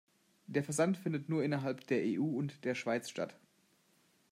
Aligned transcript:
Der 0.47 0.63
Versand 0.63 0.97
findet 0.97 1.29
nur 1.29 1.43
innerhalb 1.43 1.85
der 1.85 1.99
EU 2.03 2.23
und 2.23 2.65
der 2.65 2.73
Schweiz 2.73 3.07
statt. 3.07 3.35